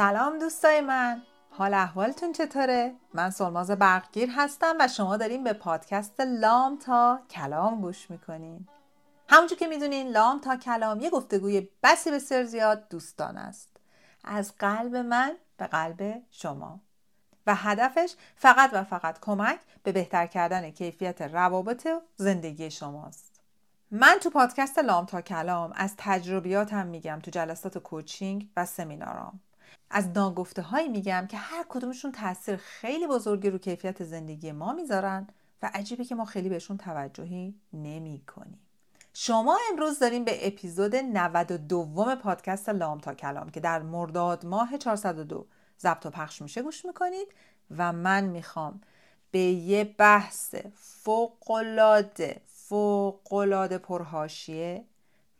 [0.00, 1.22] سلام دوستای من.
[1.50, 7.80] حال احوالتون چطوره؟ من سلماز برقگیر هستم و شما داریم به پادکست لام تا کلام
[7.80, 8.68] گوش می‌کنین.
[9.28, 13.76] همونجور که می‌دونین لام تا کلام یه گفتگوی بسی بسیار زیاد دوستان است.
[14.24, 16.80] از قلب من به قلب شما.
[17.46, 23.40] و هدفش فقط و فقط کمک به بهتر کردن کیفیت روابط زندگی شماست.
[23.90, 29.40] من تو پادکست لام تا کلام از تجربیاتم میگم تو جلسات کوچینگ و سمینارام.
[29.90, 35.26] از ناگفته هایی میگم که هر کدومشون تاثیر خیلی بزرگی رو کیفیت زندگی ما می‌ذارن
[35.62, 38.60] و عجیبه که ما خیلی بهشون توجهی نمی کنیم.
[39.14, 45.46] شما امروز داریم به اپیزود 92 پادکست لام تا کلام که در مرداد ماه 402
[45.80, 47.28] ضبط و پخش میشه گوش می‌کنید
[47.76, 48.80] و من می‌خوام
[49.30, 54.84] به یه بحث فوقلاده فوقلاده پرهاشیه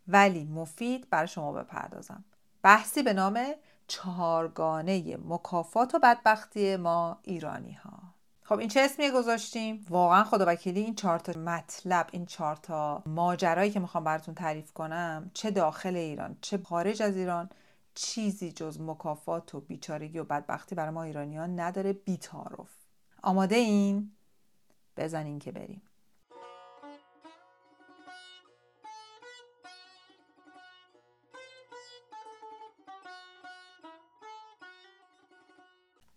[0.07, 2.23] ولی مفید برای شما بپردازم
[2.63, 3.39] بحثی به نام
[3.91, 7.99] چهارگانه مکافات و بدبختی ما ایرانی ها
[8.43, 13.03] خب این چه اسمی گذاشتیم؟ واقعا خدا وکیلی این چهار تا مطلب این چهار تا
[13.05, 17.49] ماجرایی که می‌خوام براتون تعریف کنم چه داخل ایران چه خارج از ایران
[17.95, 21.93] چیزی جز مکافات و بیچارگی و بدبختی برای ما ایرانیان نداره.
[21.93, 22.69] بیتارف
[23.23, 24.11] آماده این
[24.97, 25.81] بزنین که بریم.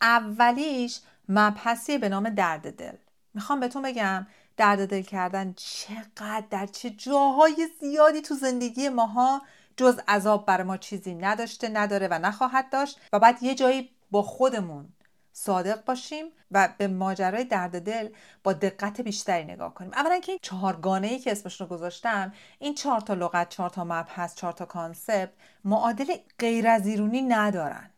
[0.05, 2.97] اولیش مبحثی به نام درد دل.
[3.35, 9.43] می‌خوام بهتون بگم درد دل کردن چقدر در چه جاهای زیادی تو زندگی ماها
[9.77, 14.23] جز عذاب بر ما چیزی نداشته نداره و نخواهد داشت و بعد یه جایی با
[14.23, 14.89] خودمون
[15.33, 18.09] صادق باشیم و به ماجرای درد دل
[18.43, 19.91] با دقت بیشتری نگاه کنیم.
[19.95, 23.85] اولا که این چهارگانه ای که اسمش رو گذاشتم این چهار تا لغت چهار تا
[23.85, 25.31] مبحث چهار تا کانسپت
[25.64, 27.91] معادل غیر از ایرونی ندارن.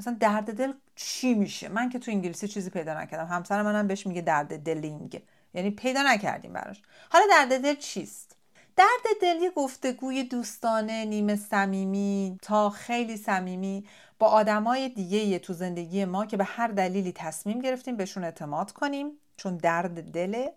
[0.00, 3.26] مثلا درد دل چی میشه؟ من که تو انگلیسی چیزی پیدا نکردم.
[3.26, 5.22] همسر منم بهش میگه درد دلینگ
[5.54, 6.82] یعنی پیدا نکردیم براش.
[7.10, 8.36] حالا درد دل چیست؟
[8.76, 13.86] درد دل یه گفتگوی دوستانه نیمه صمیمی تا خیلی صمیمی
[14.18, 19.10] با آدمای دیگه تو زندگی ما که به هر دلیلی تصمیم گرفتیم بهشون اعتماد کنیم
[19.36, 20.52] چون درد دله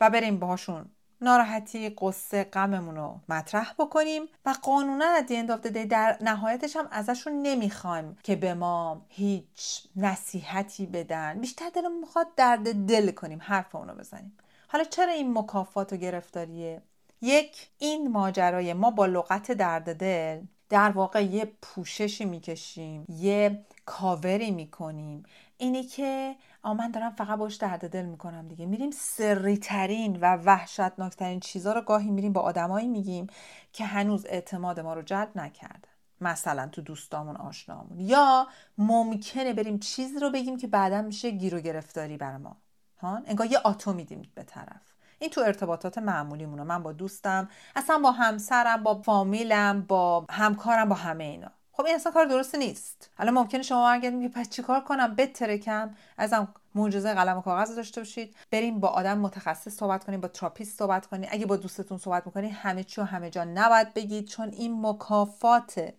[0.00, 0.90] و بریم باهاشون
[1.24, 8.18] ناراحتی قصه غممون رو مطرح بکنیم و قانونا از اند در نهایتش هم ازشون نمی‌خوایم
[8.22, 11.40] که به ما هیچ نصیحتی بدن.
[11.40, 14.38] بیشتر دلمون می‌خواد درد دل کنیم حرف اونو بزنیم.
[14.68, 16.82] حالا چرا این مکافات و گرفتاریه؟
[17.22, 24.50] یک این ماجرای ما با لغت درد دل در واقع یه پوششی می‌کشیم یه کاوری
[24.50, 25.22] می‌کنیم.
[25.56, 28.66] اینی که من دارم فقط باش درد دل می‌کنم دیگه.
[28.66, 33.26] میریم سری ترین و وحشتناکترین چیزها رو گاهی میریم با آدمایی میگیم
[33.72, 35.88] که هنوز اعتماد ما رو جلب نکردن.
[36.20, 38.00] مثلا تو دوستامون آشنامون.
[38.00, 38.48] یا
[38.78, 42.56] ممکنه بریم چیزی رو بگیم که بعدا میشه گیر گرفتاری بر ما.
[42.98, 44.94] ها؟ انگار یه آتو میدیم به طرف.
[45.18, 46.62] این تو ارتباطات معمولیمونه.
[46.62, 51.50] من با دوستم اصلا با همسرم با فامیلم با همکارم با همه اینا.
[51.76, 53.10] خب این اصلا کار درست نیست.
[53.18, 55.94] حالا ممکنه شما برگردید میگه پس چیکار کنم؟ بترکم.
[56.18, 58.36] ازم معجزه قلم و کاغذ داشته باشید.
[58.50, 61.28] بریم با آدم متخصص صحبت کنیم با تراپیست صحبت کنیم.
[61.32, 65.94] اگه با دوستتون صحبت می‌کنید همه چی و همه جا نباید بگید چون این مکافاته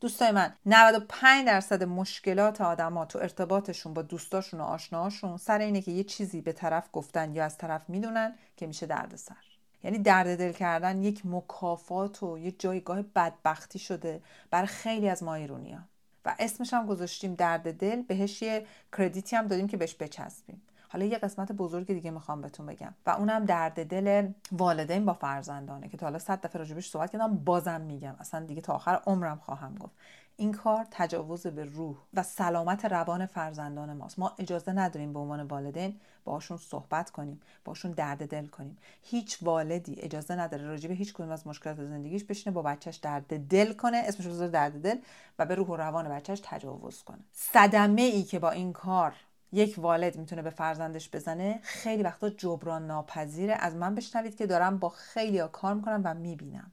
[0.00, 5.90] دوستای من 95 درصد مشکلات آدما تو ارتباطشون با دوستاشون و آشناهاشون سر اینه که
[5.90, 9.51] یه چیزی به طرف گفتن یا از طرف می‌دونن که میشه دردسر.
[9.84, 15.34] یعنی درد دل کردن یک مکافات و یک جایگاه بدبختی شده برای خیلی از ما
[15.34, 15.78] ایرونیا
[16.24, 18.66] و اسمش هم گذاشتیم درد دل بهش یه
[18.98, 20.62] کردیتی هم دادیم که بهش بچسبیم.
[20.88, 25.88] حالا یه قسمت بزرگ دیگه می‌خوام بهتون بگم و اونم درد دل والدین با فرزندانه
[25.88, 28.16] که تا حالا صد دفعه راجبش صحبت کردم بازم میگم.
[28.20, 29.92] اصلا دیگه تا آخر عمرم خواهم گفت.
[30.36, 34.18] این کار تجاوز به روح و سلامت روان فرزندان ماست.
[34.18, 38.78] ما اجازه نداریم به عنوان والدین باشون صحبت کنیم باشون درد دل کنیم.
[39.02, 43.48] هیچ والدی اجازه نداره راجع به هیچ کدوم از مشکلات زندگیش بشینه با بچهش درد
[43.48, 44.96] دل کنه اسمش رو درد دل
[45.38, 47.20] و به روح و روان بچهش تجاوز کنه.
[47.32, 49.14] صدمه ای که با این کار
[49.52, 54.78] یک والد می‌تونه به فرزندش بزنه خیلی وقتا جبران ناپذیره از من بشنوید که دارم
[54.78, 56.72] با خیلی ها کار می‌کنم و می‌بینم.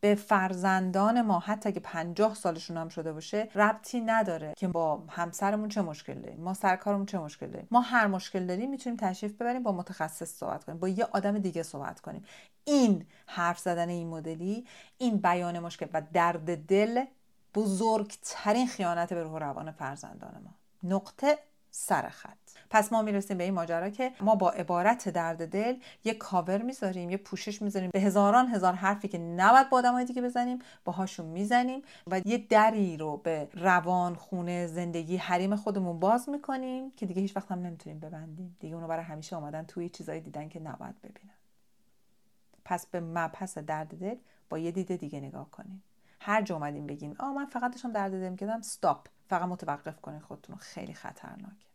[0.00, 5.68] به فرزندان ما حتی که پنجاه سالشون هم شده باشه ربطی نداره که با همسرمون
[5.68, 7.68] چه مشکل داریم ما سرکارمون چه مشکل داریم.
[7.70, 11.62] ما هر مشکل داریم می‌تونیم تشریف ببریم با متخصص صحبت کنیم با یه آدم دیگه
[11.62, 12.24] صحبت کنیم.
[12.64, 14.66] این حرف زدن این مدلی
[14.98, 17.04] این بیان مشکل و درد دل
[17.54, 20.54] بزرگترین خیانت به روح روان فرزندان ما.
[20.82, 21.38] نقطه
[21.70, 22.47] سر خط.
[22.70, 27.10] پس ما می‌رسیم به این ماجرا که ما با عبارت درد دل یه کاور می‌ذاریم
[27.10, 27.90] یه پوشش می‌ذاریم.
[27.90, 32.96] به هزاران هزار حرفی که نباید با آدمای دیگه بزنیم باهاشون می‌زنیم و یه دری
[32.96, 37.98] رو به روان خونه زندگی حریم خودمون باز می‌کنیم که دیگه هیچ وقت هم نمی‌تونیم
[37.98, 38.56] ببندیم.
[38.60, 41.34] دیگه اونو برای همیشه آمدن توی چیزایی دیدن که نباید ببینن.
[42.64, 44.16] پس به مبحث درد دل
[44.48, 45.82] با یه دید دیگه نگاه کنیم.
[46.20, 50.20] هر جا اومدیم بگیم آ من فقط داشتم درد دل می‌کردم استاپ فقط متوقف کنین
[50.20, 51.67] خودتون خیلی خطرناکه.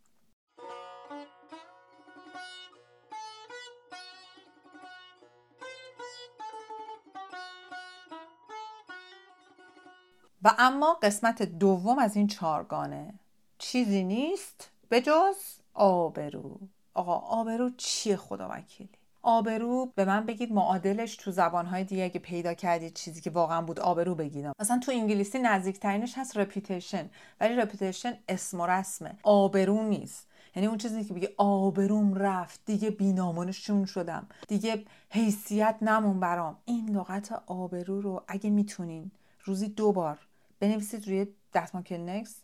[10.43, 13.13] و اما قسمت دوم از این چارگانه
[13.57, 15.35] چیزی نیست به جز
[15.73, 16.59] آبرو.
[16.93, 18.89] آقا آبرو چیه خدا وکیلی؟
[19.21, 23.79] آبرو به من بگید معادلش تو زبانهای دیگه اگه پیدا کردید چیزی که واقعا بود
[23.79, 29.17] آبرو بگید مثلا تو انگلیسی نزدیکترینش هست reputation ولی reputation اسم و رسمه.
[29.23, 30.27] آبرو نیست.
[30.55, 34.27] یعنی اون چیزی که بگه آبروم رفت دیگه بی نام و نشون شدم.
[34.47, 36.57] دیگه حیثیت نموند برام.
[36.65, 39.11] این لغت آبرو رو اگه می‌تونین
[39.43, 40.19] روزی دو بار
[40.63, 42.41] بنویسید روی دستمال کلینکس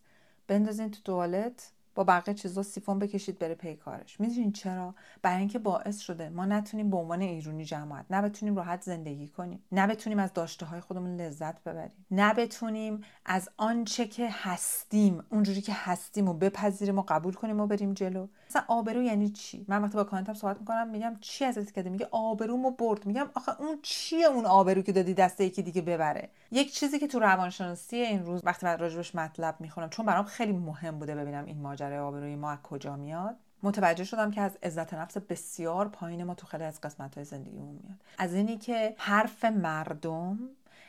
[0.47, 1.71] بندازین تو توالت.
[2.03, 4.19] بقیه چیزا سیفون بکشید بره پی کارش.
[4.19, 8.21] می‌دونین چرا؟ برای اینکه باعث شده ما نتونیم به عنوان ایرونی جماعت نه
[8.69, 14.29] راحت زندگی کنیم نه از داشته های خودمون لذت ببریم نه بتونیم از آنچه که
[14.31, 18.27] هستیم اونجوری که هستیم و بپذیریم و قبول کنیم و بریم جلو.
[18.49, 22.07] مثلا آبرو یعنی چی؟ من وقتی با کانتم صحبت می‌کنم میگم چی ازت کرده میگه
[22.11, 23.05] آبرومو برد.
[23.05, 27.07] میگم آخه اون چیه اون آبرو که دادی دست یکی دیگه ببره؟ یک چیزی که
[27.07, 31.45] تو روانشناسی این روز وقتی من راجبش مطلب می‌خونم چون برام خیلی مهم بوده ببینم
[31.45, 33.35] این ماجرای آبروی ما از کجا میاد.
[33.63, 37.75] متوجه شدم که از عزت نفس بسیار پایین ما تو خیلی از قسمت های زندگیمون
[37.83, 37.97] میاد.
[38.17, 40.39] از اینی که حرف مردم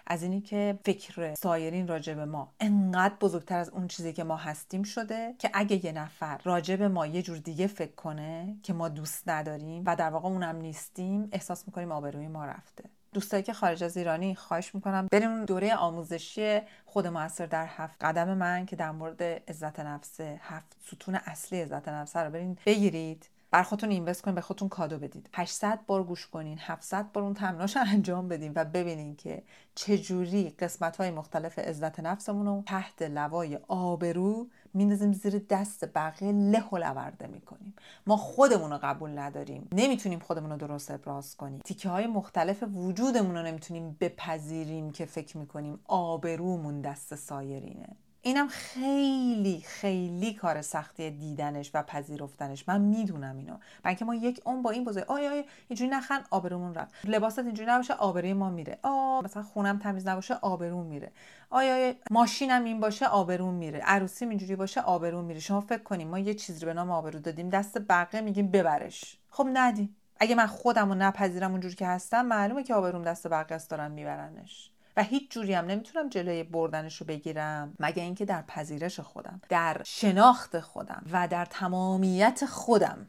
[0.06, 4.82] از اینی که فکر سایرین راجب ما انقدر بزرگتر از اون چیزی که ما هستیم
[4.82, 9.28] شده که اگه یه نفر راجب ما یه جور دیگه فکر کنه که ما دوست
[9.28, 12.84] نداریم و در واقع اونم نیستیم احساس می‌کنیم آبروی ما رفته.
[13.12, 18.34] دوستایی که خارج از ایرانی خواهش می‌کنم بریم دوره آموزشی خود موثر در هفت قدم
[18.34, 23.28] من که در مورد عزت نفس هفت ستون اصلی عزت نفس رو برین بگیرید.
[23.50, 25.28] بر خودتون اینوست کنین به خودتون کادو بدید.
[25.32, 29.42] 800 بار گوش کنین 700 بار اون تمریناش انجام بدین و ببینین که
[29.74, 36.68] چجوری قسمت های مختلف عزت نفسمون رو تحت لوای آبرو میندازیم زیر دست بقیه له
[36.72, 37.74] و لورده می‌کنیم.
[38.06, 39.68] ما خودمون رو قبول نداریم.
[39.72, 41.60] نمی‌تونیم خودمون رو درست ابراز کنیم.
[41.64, 47.96] تیکه های مختلف وجودمون رو نمی‌تونیم بپذیریم که فکر می‌کنیم آبرومون دست سایرینه.
[48.22, 52.68] اینم خیلی خیلی کار سختی دیدنش و پذیرفتنش.
[52.68, 53.56] من می‌دونم اینو.
[53.82, 56.94] بلکه ما یک اون با این بزرگ آی آی اینجوری نخن آبرومون رفت.
[57.04, 58.78] لباست اینجوری نباشه آبروی ما میره.
[58.82, 61.12] آ مثلا خونم تمیز نباشه آبروم میره.
[61.50, 63.78] آیا آی ماشینم این باشه آبروم میره.
[63.78, 65.40] عروسیم اینجوری باشه آبروم میره.
[65.40, 69.18] شما فکر کنیم ما یه چیزی به نام آبرو دادیم دست بقیه میگیم ببرش.
[69.28, 69.96] خب ندیم.
[70.20, 73.90] اگه من خودم رو نپذیرم اونجوری که هستم معلومه که آبروم دست بقیه است دارن
[73.90, 74.69] میبرنش.
[74.96, 79.82] و هیچ جوری هم نمی‌تونم جلوی بردنش رو بگیرم مگه اینکه در پذیرش خودم در
[79.84, 83.06] شناخت خودم و در تمامیت خودم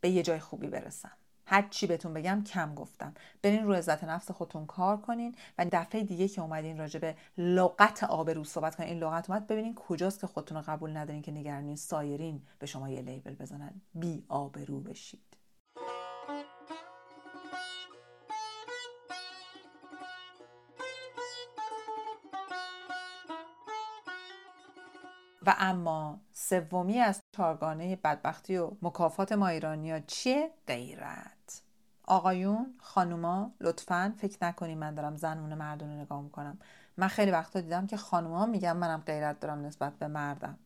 [0.00, 1.12] به یه جای خوبی برسم.
[1.46, 3.14] هر چی بهتون بگم کم گفتم.
[3.42, 8.04] برین رو عزت نفس خودتون کار کنین و دفعه دیگه که اومدین راجع به لغت
[8.04, 11.76] آبرو صحبت کنین این لغت اومد ببینین کجاست که خودتون رو قبول ندارین که نگرانین
[11.76, 13.80] سایرین به شما یه لیبل بزنن.
[13.94, 15.31] بی آبرو بشید
[25.46, 31.62] و اما سومی از چارگانه بدبختی و مکافات ما ایرانیا چیه؟ غیرت.
[32.06, 36.58] آقایون خانوما لطفا فکر نکنید من دارم زنون مردون رو نگاه می‌کنم.
[36.96, 40.58] من خیلی وقتا دیدم که خانوما میگم منم غیرت دارم نسبت به مردم.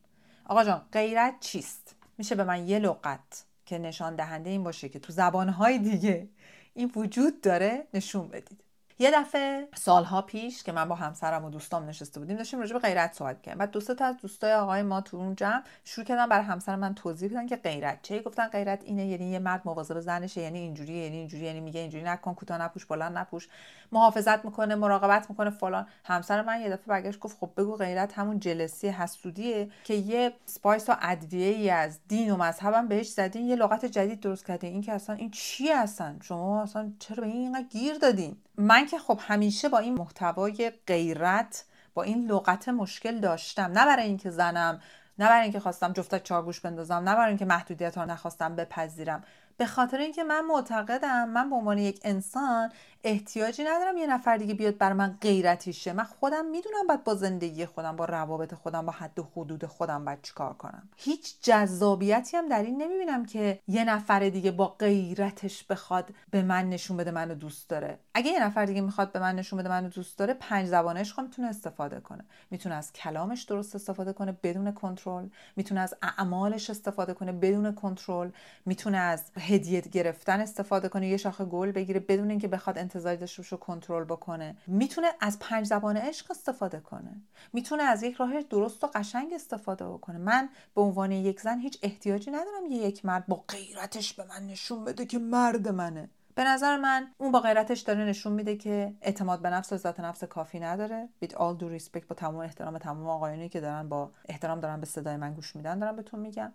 [0.45, 4.99] آقا جان غیرت چیست؟ میشه به من یه لغت که نشان دهنده این باشه که
[4.99, 6.29] تو زبانهای دیگه
[6.75, 8.66] این وجود داره نشون بدید.
[8.99, 12.79] یه دفعه سالها پیش که من با همسرم و دوستام نشسته بودیم داشتیم راجع به
[12.79, 16.45] غیرت صحبت کردیم بعد دوستا از دوستای آقای ما تو اون جمع شروع کردن برای
[16.45, 20.41] همسر من توضیح بدن که غیرت چه گفتن غیرت اینه یعنی یه مرد مواظب زنشه
[20.41, 23.49] یعنی اینجوری یعنی اینجوری یعنی میگه اینجوری نکن کوتاه نپوش بلند نپوش
[23.93, 25.87] محافظت می‌کنه مراقبت می‌کنه فلان.
[26.05, 30.89] همسر من یه دفعه برگشت گفت خب بگو غیرت همون جلسی حسودیه که یه سپایس
[30.89, 34.73] و ادویه ای از دین و مذهبم بهش زدین یه لغت جدید درست کردین.
[34.73, 38.87] این که اصلا این چی هستن؟ شما اصلا چرا به این اینقدر گیر دادین؟ من
[38.87, 43.63] که خب همیشه با این محتوای غیرت با این لغت مشکل داشتم.
[43.63, 44.81] نه برای اینکه زنم
[45.19, 49.25] نه برای اینکه خواستم جفتک چارگوش بندازم نه برای اینکه محدودیت ها نخواستم بپذیرم.
[49.57, 52.73] به خاطر اینکه من معتقدم من به عنوان یک انسان
[53.05, 57.15] احتیاجی ندارم یه نفر دیگه بیاد بر من غیرتی شه من خودم می‌دونم باید با
[57.15, 60.89] زندگی خودم با روابط خودم با حد و حدود خودم باید چیکار کنم.
[60.97, 66.71] هیچ جذابیتی هم در این نمی‌بینم که یه نفر دیگه با غیرتش بخواد به من
[66.71, 67.99] نشون بده منو دوست داره.
[68.15, 71.23] اگه یه نفر دیگه می‌خواد به من نشون بده منو دوست داره پنج زبانش خب
[71.23, 72.25] می‌تونه استفاده کنه.
[72.51, 75.27] می‌تونه از کلامش درست استفاده کنه بدون کنترل.
[75.57, 78.31] می‌تونه از اعمالش استفاده کنه بدون کنترل.
[78.67, 83.43] می‌تونه از هدیه گرفتن استفاده کنه یه شاخه گل بگیره بدون اینکه بخواد انتظاری داشته
[83.43, 84.57] باشه کنترل بکنه.
[84.67, 87.21] می‌تونه از پنج زبان عشق استفاده کنه.
[87.53, 90.19] می‌تونه از یک راه درست و قشنگ استفاده بکنه.
[90.19, 94.47] من به عنوان یک زن هیچ احتیاجی ندارم یه یک مرد با غیرتش به من
[94.47, 96.09] نشون بده که مرد منه.
[96.35, 100.01] به نظر من اون با غیرتش داره نشون میده که اعتماد به نفس و ذات
[100.01, 101.09] نفس کافی نداره.
[101.25, 104.87] With all due respect با تمام احترام تمام آقایونی که دارن با احترام دارن به
[104.87, 106.53] صدای من گوش میدن دارم بهتون میگم.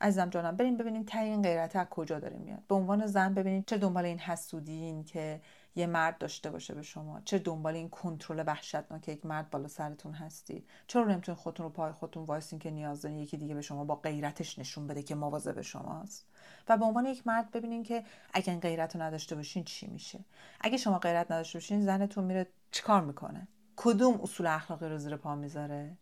[0.00, 2.62] عزیزم جانم بریم ببینیم تا این غیرت از کجا داره میاد.
[2.68, 5.40] به عنوان زن ببینید چه دنبال این حسودین که
[5.74, 10.12] یه مرد داشته باشه به شما چه دنبال این کنترل وحشتناک یک مرد بالا سرتون
[10.12, 10.64] هستی.
[10.86, 13.94] چرا نمی‌تونین خودتون رو پای خودتون وایسین که نیاز دارین یکی دیگه به شما با
[13.94, 16.26] غیرتش نشون بده که مواظب شماست؟
[16.68, 20.24] و به عنوان یک مرد ببینین که اگه این غیرت رو نداشته باشین چی میشه؟
[20.60, 25.34] اگه شما غیرت نداشته باشین زنتون میره چیکار می‌کنه؟ کدوم اصول اخلاقی رو زیر پا
[25.34, 25.96] می‌ذاره؟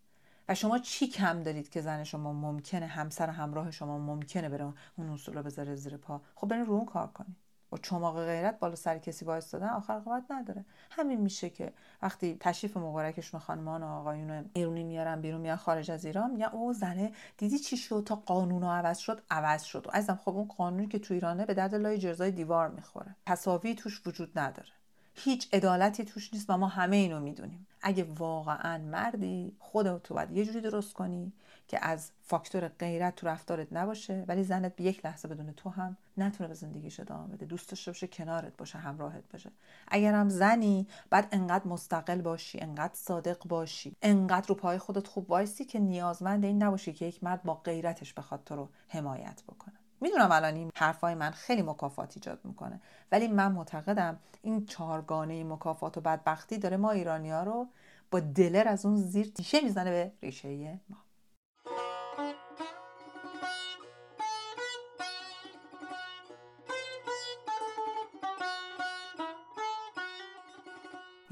[0.49, 5.09] و شما چی کم دارید که زن شما ممکنه همسر همراه شما ممکنه بره اون
[5.09, 7.37] اصول رو بذاره زیر پا؟ خب برین رو اون کار کنید
[7.71, 10.65] با چماق غیرت بالا سر کسی دادن آخر قوت نداره.
[10.91, 16.05] همین میشه که وقتی تشریف مبارکشون خانمان و آقایون ایرونی میارن بیرون میان خارج از
[16.05, 19.87] ایران میگن او زنه دیدی چی شد؟ تا قانون عوض شد عوض شد.
[19.87, 23.17] و ازم خب اون قانونی که تو ایرانه به درد لای جرزای دیوار می‌خوره.
[23.27, 24.78] تساوی توش وجود نداره.
[25.19, 27.67] هیچ عدالتی توش نیست و ما همه اینو می‌دونیم.
[27.83, 31.33] اگه واقعا مردی خودتو باید یه جوری درست کنی
[31.69, 35.97] که از فاکتور غیرت تو رفتارت نباشه ولی زنت به یک لحظه بدون تو هم
[36.17, 37.47] نتونه به زندگیش ادامه بده.
[37.47, 39.51] دوست داشته باشه کنارت باشه همراهت باشه.
[39.89, 45.65] اگرم زنی بعد انقدر مستقل باشی انقدر صادق باشی انقدر رو پای خودت خوب وایسی
[45.65, 49.75] که نیازمند این نباشی که یک مرد با غیرتش بخواد تو رو حمایت بکنه.
[50.01, 52.81] می‌دونم الان این حرفای من خیلی مکافات ایجاد می‌کنه
[53.13, 57.69] ولی من معتقدم این چهارگانه مکافات و بدبختی داره ما ایرانی ها رو
[58.11, 60.97] با دلر از اون زیر تیشه می‌زنه به ریشه ما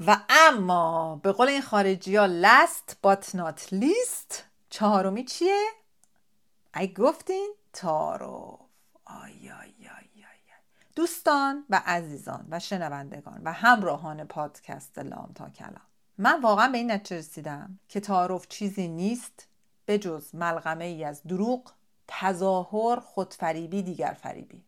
[0.07, 4.33] و اما به قول این خارجی ها last but not least
[4.69, 5.65] چهارمی چیه؟
[6.75, 8.59] ای گفتین تارو
[9.05, 10.23] آی آی آی
[10.95, 15.81] دوستان و عزیزان و شنوندگان و همراهان پادکست لام تا کلام.
[16.17, 19.47] من واقعا به این نتیجه رسیدم که تعارف چیزی نیست
[19.85, 21.73] به جز ملغمه ای از دروغ
[22.07, 24.63] تظاهر خودفریبی دیگر فریبی.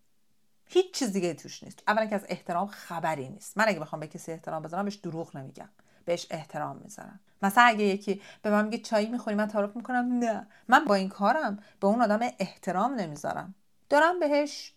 [0.66, 1.84] هیچ چیز دیگه توش نیست.
[1.88, 3.58] اولا که از احترام خبری نیست.
[3.58, 5.70] من اگه بخوام به کسی احترام بذارم بهش دروغ نمیگم.
[6.06, 7.20] بهش احترام می‌ذارم.
[7.42, 10.48] مثلا اگه یکی به من میگه چایی می‌خوری من تعارف می‌کنم نه.
[10.68, 13.56] من با این کارم به اون آدم احترام نمی‌ذارم.
[13.90, 14.74] دارم بهش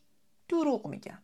[0.48, 1.18] دروغ میگم.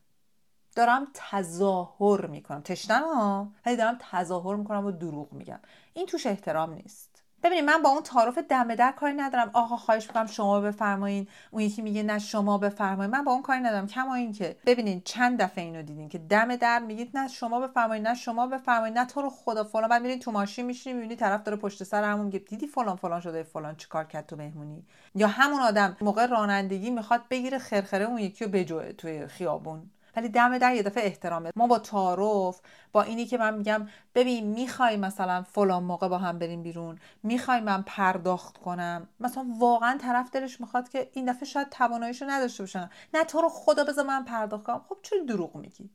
[0.76, 2.60] دارم تظاهر می‌کنم.
[2.60, 5.60] تشنم ها ولی دارم تظاهر می‌کنم و دروغ میگم.
[5.94, 7.17] این توش احترام نیست.
[7.42, 9.50] ببینید من با اون تعارف دم در کاری ندارم.
[9.52, 11.26] آقا خواهش می‌کنم شما بفرمایین.
[11.50, 13.10] اون یکی میگه نه شما بفرمایین.
[13.10, 13.86] من با اون کاری ندارم.
[13.86, 18.06] کما این که ببینید چند دفعه اینو دیدین که دم در میگید نه شما بفرمایین
[18.06, 19.88] نه شما بفرمایین نه تو رو خدا فلان.
[19.88, 23.20] بعد میرین تو ماشین میشینی می‌بینی طرف داره پشت سر همون میگه دیدی فلان فلان
[23.20, 28.18] شده فلان چیکار کرد تو مهمونی؟ یا همون آدم موقع رانندگی می‌خواد بگیره خرخره اون
[28.18, 29.90] یکی رو بجوه توی خیابون.
[30.16, 31.50] ولی دم در یه دفعه احترامه.
[31.56, 32.60] ما با تعارف
[32.92, 37.60] با اینی که من میگم ببین می‌خوای مثلا فلان موقع با هم بریم بیرون می‌خوای
[37.60, 39.08] من پرداخت کنم.
[39.20, 43.48] مثلا واقعا طرف دلش می‌خواد که این دفعه شاید تواناییشو نداشته باشم نه تو رو
[43.48, 44.84] خدا بذار من پرداخت کنم.
[44.88, 45.90] خب چون دروغ میگی؟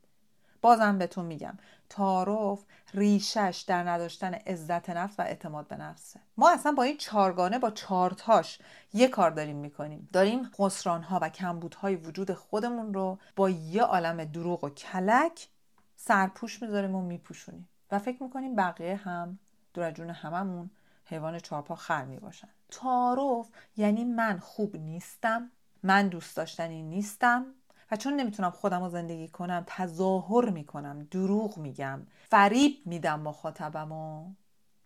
[0.64, 6.20] بازم بهتون میگم تعارف ریشش در نداشتن عزت نفس و اعتماد به نفسه.
[6.36, 8.58] ما اصلا با این چارگانه با چارتاش
[8.92, 10.08] یه کار داریم می‌کنیم.
[10.12, 15.48] داریم خسرانها و کمبودهای وجود خودمون رو با یه عالم دروغ و کلک
[15.96, 17.68] سرپوش می‌ذاریم و میپوشونیم.
[17.90, 19.38] و فکر می‌کنیم بقیه هم
[19.74, 20.70] دور جون هممون
[21.04, 22.48] حیوان چارپا خر می‌باشن.
[22.70, 25.50] تعارف یعنی من خوب نیستم
[25.82, 27.46] من دوست داشتنی نیستم
[27.94, 34.36] و چون نمی‌تونم خودم رو زندگی کنم تظاهر می‌کنم دروغ میگم فریب میدم مخاطبم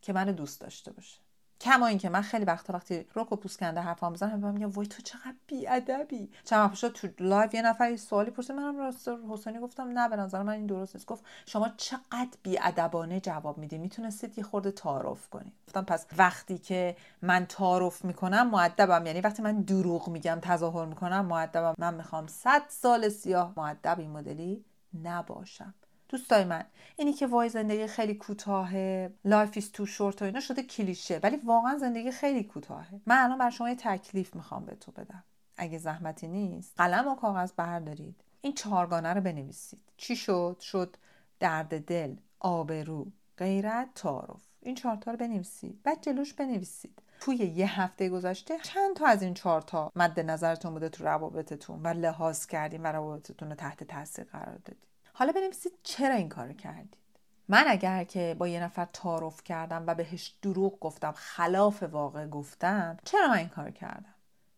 [0.03, 1.21] که منو دوست داشته باشه.
[1.61, 4.87] کما اینکه من خیلی وقتا وقتی رک و پوست کنده حرفام بزنم هم میگم وای
[4.87, 5.35] تو چقدر بی
[5.69, 10.17] ادبی چند وقت تو live یه نفر سوالی پرسید منم راست حسینی گفتم نه به
[10.17, 11.07] نظر من این درست نیست.
[11.07, 12.29] گفت شما چقدر
[12.63, 15.53] بی ادبانه جواب میدی؟ می‌تونستید یه خورده تعارف کنید.
[15.69, 21.27] گفتم پس وقتی که من تعارف می‌کنم مودبم یعنی وقتی من دروغ میگم تظاهر می‌کنم
[21.27, 24.65] مودبم من می‌خوام صد سال سیاه مودب این مدلی
[25.03, 25.75] نباشم.
[26.09, 26.65] دوستای من.
[26.97, 31.37] اینی که وای زندگی خیلی کوتاهه life is too short و اینا شده کلیشه ولی
[31.37, 33.01] واقعا زندگی خیلی کوتاهه.
[33.07, 35.25] من الان بر شما یه تکلیف می‌خوام به تو بدم.
[35.57, 38.21] اگه زحمتی نیست قلم و کاغذ بردارید.
[38.41, 39.81] این چهارگانه رو بنویسید.
[39.97, 40.97] چی شد؟ شد
[41.41, 43.07] درد دل آبرو
[43.39, 44.43] غیرت تعارف.
[44.61, 45.83] این چهارتا رو بنویسید.
[45.83, 47.03] بعد جلوش بنویسید.
[47.21, 51.83] توی یه هفته گذشته چند تا از این چهار تا مد نظرتون بوده تو روابطتون
[51.83, 54.88] و لحاظ کردیم و روابطتون رو تحت تاثیر قرار دادید
[55.19, 56.97] حالا بنویسید چرا این کار کردید.
[57.49, 62.97] من اگر که با یه نفر تعارف کردم و بهش دروغ گفتم خلاف واقع گفتم
[63.05, 64.15] چرا من این کار کردم؟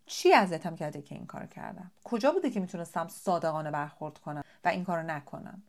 [0.07, 4.69] چی ازتم کرده که این کار کردم؟ کجا بوده که می‌تونستم صادقانه برخورد کنم و
[4.69, 5.62] این کار نکنم؟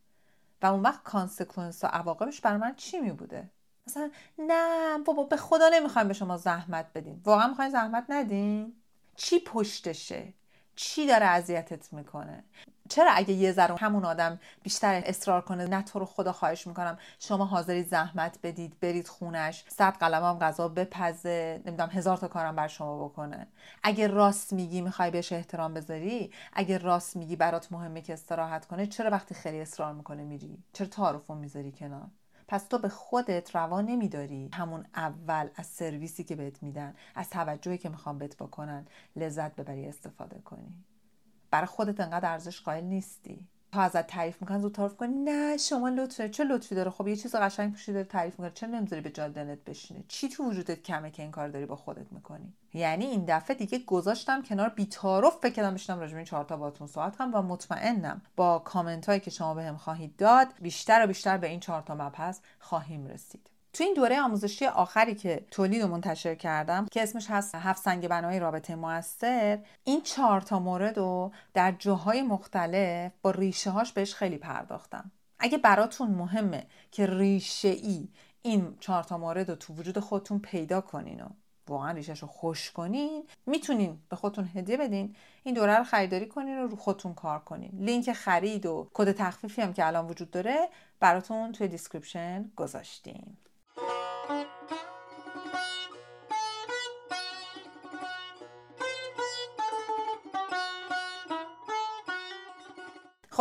[0.61, 3.49] و اون وقت کانسکونس و عواقبش بر من چی می بوده؟
[3.87, 8.73] مثلا نه بابا به خدا نمی‌خوایم به شما زحمت بدیم واقعا می‌خوایم زحمت ندین؟
[9.15, 10.33] چی پشتشه؟
[10.75, 12.43] چی داره اذیتت می‌کنه؟
[12.91, 16.97] چرا اگه یه ذره همون آدم بیشتر اصرار کنه نه تو رو خدا خواهش می‌کنم
[17.19, 22.67] شما حاضرید زحمت بدید برید خونش صد قلمم غذا بپزه نمی‌دونم هزار تا کارم بر
[22.67, 23.47] شما بکنه.
[23.83, 28.87] اگه راست میگی می‌خوای بهش احترام بذاری اگه راست میگی برات مهمه که استراحت کنه
[28.87, 32.07] چرا وقتی خیلی اصرار می‌کنه میری؟ چرا تعارفو می‌ذاری کنار؟
[32.47, 34.49] پس تو به خودت روا نمیداری.
[34.53, 39.87] همون اول از سرویسی که بهت میدن از توجهی که می‌خوام بهت بکنن لذت ببری
[39.87, 40.73] استفاده کنی.
[41.51, 43.47] برای خودت انقدر ارزش قائل نیستی.
[43.71, 47.15] تا ازت تعریف می‌کنن زود تعریف کنی نه شما لطفه چه لطفی داره؟ خب یه
[47.15, 48.51] چیز قشنگ پوشیده داره تعریف می‌کنه.
[48.55, 52.11] چه نمی‌ذاری به جادنت بشینه؟ چی تو وجودت کمه که این کار داری با خودت
[52.11, 56.57] می‌کنی؟ یعنی این دفعه دیگه گذاشتم کنار بیتارف فکر کردم بشینم راجع این چهار تا
[56.57, 61.07] باتون صحبت کنم و مطمئنم با کامنت هایی که شما بهم خواهید داد بیشتر و
[61.07, 63.49] بیشتر به این چهار تا مبحث خواهیم رسید.
[63.73, 68.07] تو این دوره آموزشی آخری که تولید و منتشر کردم که اسمش هست هفت سنگ
[68.07, 74.13] بنای رابطه موثر این چهار تا مورد رو در جاهای مختلف با ریشه هاش بهش
[74.13, 75.11] خیلی پرداختم.
[75.39, 78.07] اگه براتون مهمه که ریشه ای
[78.41, 81.27] این چهار تا مورد رو تو وجود خودتون پیدا کنین و
[81.67, 86.59] واقعا ریشش رو خشک کنین می‌تونین به خودتون هدیه بدین این دوره رو خریداری کنین
[86.59, 87.71] و رو خودتون کار کنین.
[87.73, 90.69] لینک خرید و کد تخفیفی هم که الان وجود داره
[90.99, 93.37] براتون توی description گذاشتیم.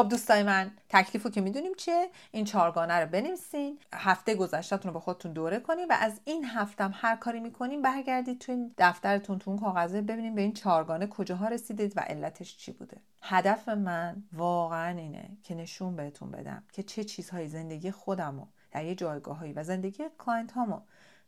[0.00, 5.00] خب دوستای من تکلیفو که می‌دونیم چیه؟ این چهارگانه رو بنویسین هفته گذشتهتون رو با
[5.00, 9.50] خودتون دوره کنین و از این هفتم هر کاری می‌کنین برگردید تو این دفترتون تو
[9.50, 12.96] اون کاغذه ببینیم به این چهارگانه کجاها رسیدید و علتش چی بوده.
[13.22, 18.94] هدف من واقعا اینه که نشون بهتون بدم که چه چیزهایی زندگی خودمو در یه
[18.94, 20.80] جایگاهایی و زندگی client هامو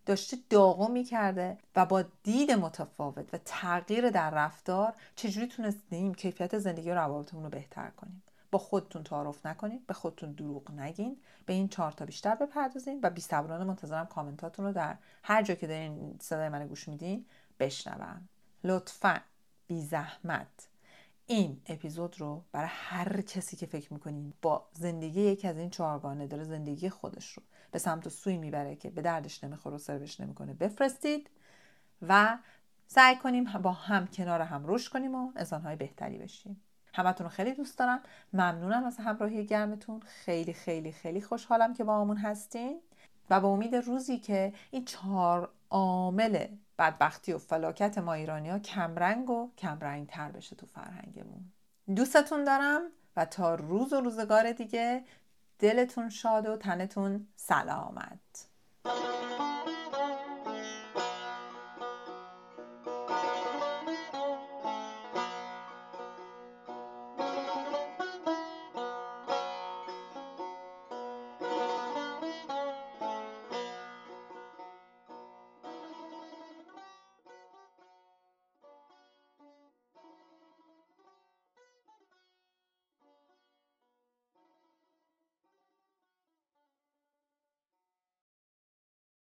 [0.07, 6.91] داشته داغون می‌کرده و با دید متفاوت و تغییر در رفتار چجوری تونستیم کیفیت زندگی
[6.91, 8.23] و روابطمون رو بهتر کنیم.
[8.53, 13.11] با خودتون تعارف نکنید به خودتون دروغ نگین به این چهار تا بیشتر بپردازین و
[13.11, 17.27] بی صبرانه منتظرم کامنتاتون رو در هر جا که دارین صدای من گوش میدین
[17.59, 18.29] بشنوم.
[18.65, 19.21] لطفا
[19.67, 20.69] بی زحمت.
[21.27, 26.27] این اپیزود رو برای هر کسی که فکر می‌کنین با زندگی یکی از این چهارگانه
[26.27, 30.55] داره زندگی خودش رو به سمت سوی می‌بره که به دردش نمی‌خوره و سربش نمی‌کنه
[30.55, 31.31] بفرستید
[32.03, 32.39] و
[32.87, 36.61] سعی کنیم با هم کنار هم رشد کنیم و انسانهای بهتری بشیم.
[36.95, 38.01] همتون رو خیلی دوست دارم.
[38.33, 40.01] ممنونم از همراهی گرمتون.
[40.01, 42.81] خیلی خیلی خیلی خوشحالم که با همون هستین.
[43.31, 46.47] و با امید روزی که این چهار عامل
[46.79, 51.53] بدبختی و فلاکت ما ایرانی ها کمرنگ و کمرنگ تر بشه تو فرهنگمون.
[51.97, 52.81] دوستتون دارم
[53.17, 55.05] و تا روز و روزگار دیگه
[55.59, 58.49] دلتون شاد و تنتون سلامت.